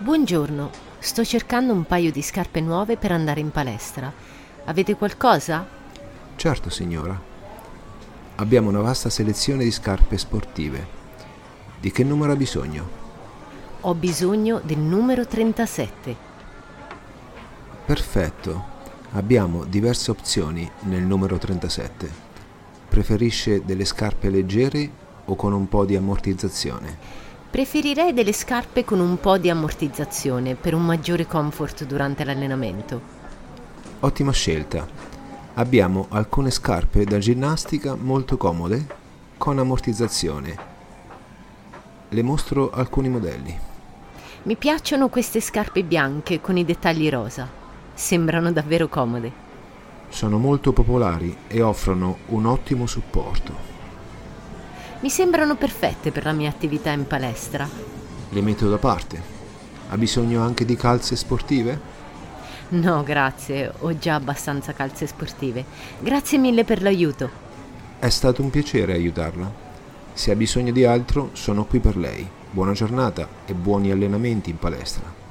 Buongiorno, 0.00 0.70
sto 1.00 1.24
cercando 1.24 1.72
un 1.72 1.82
paio 1.82 2.12
di 2.12 2.22
scarpe 2.22 2.60
nuove 2.60 2.96
per 2.96 3.10
andare 3.10 3.40
in 3.40 3.50
palestra. 3.50 4.12
Avete 4.66 4.94
qualcosa? 4.94 5.66
Certo, 6.36 6.70
signora. 6.70 7.20
Abbiamo 8.36 8.68
una 8.68 8.80
vasta 8.80 9.10
selezione 9.10 9.64
di 9.64 9.72
scarpe 9.72 10.16
sportive. 10.16 10.86
Di 11.80 11.90
che 11.90 12.04
numero 12.04 12.30
ha 12.30 12.36
bisogno? 12.36 12.88
Ho 13.80 13.94
bisogno 13.94 14.60
del 14.62 14.78
numero 14.78 15.26
37. 15.26 16.16
Perfetto. 17.84 18.64
Abbiamo 19.14 19.64
diverse 19.64 20.12
opzioni 20.12 20.70
nel 20.82 21.02
numero 21.02 21.38
37. 21.38 22.08
Preferisce 22.88 23.64
delle 23.64 23.84
scarpe 23.84 24.30
leggere 24.30 24.88
o 25.24 25.34
con 25.34 25.52
un 25.52 25.68
po' 25.68 25.84
di 25.84 25.96
ammortizzazione? 25.96 27.26
Preferirei 27.50 28.12
delle 28.12 28.34
scarpe 28.34 28.84
con 28.84 29.00
un 29.00 29.18
po' 29.18 29.38
di 29.38 29.48
ammortizzazione 29.48 30.54
per 30.54 30.74
un 30.74 30.84
maggiore 30.84 31.26
comfort 31.26 31.86
durante 31.86 32.22
l'allenamento. 32.22 33.00
Ottima 34.00 34.32
scelta. 34.32 34.86
Abbiamo 35.54 36.06
alcune 36.10 36.50
scarpe 36.50 37.04
da 37.04 37.16
ginnastica 37.16 37.94
molto 37.94 38.36
comode 38.36 38.86
con 39.38 39.58
ammortizzazione. 39.58 40.56
Le 42.10 42.22
mostro 42.22 42.70
alcuni 42.70 43.08
modelli. 43.08 43.58
Mi 44.42 44.56
piacciono 44.56 45.08
queste 45.08 45.40
scarpe 45.40 45.82
bianche 45.82 46.42
con 46.42 46.58
i 46.58 46.66
dettagli 46.66 47.08
rosa. 47.08 47.48
Sembrano 47.94 48.52
davvero 48.52 48.88
comode. 48.88 49.32
Sono 50.10 50.36
molto 50.36 50.74
popolari 50.74 51.34
e 51.48 51.62
offrono 51.62 52.18
un 52.26 52.44
ottimo 52.44 52.86
supporto. 52.86 53.77
Mi 55.00 55.10
sembrano 55.10 55.54
perfette 55.54 56.10
per 56.10 56.24
la 56.24 56.32
mia 56.32 56.48
attività 56.48 56.90
in 56.90 57.06
palestra. 57.06 57.68
Le 58.30 58.40
metto 58.40 58.68
da 58.68 58.78
parte. 58.78 59.22
Ha 59.90 59.96
bisogno 59.96 60.42
anche 60.42 60.64
di 60.64 60.74
calze 60.74 61.14
sportive? 61.14 61.80
No, 62.70 63.04
grazie, 63.04 63.72
ho 63.78 63.96
già 63.96 64.16
abbastanza 64.16 64.72
calze 64.72 65.06
sportive. 65.06 65.64
Grazie 66.00 66.38
mille 66.38 66.64
per 66.64 66.82
l'aiuto. 66.82 67.30
È 68.00 68.08
stato 68.08 68.42
un 68.42 68.50
piacere 68.50 68.94
aiutarla. 68.94 69.50
Se 70.12 70.32
ha 70.32 70.34
bisogno 70.34 70.72
di 70.72 70.84
altro, 70.84 71.30
sono 71.32 71.64
qui 71.64 71.78
per 71.78 71.96
lei. 71.96 72.28
Buona 72.50 72.72
giornata 72.72 73.28
e 73.46 73.54
buoni 73.54 73.92
allenamenti 73.92 74.50
in 74.50 74.58
palestra. 74.58 75.27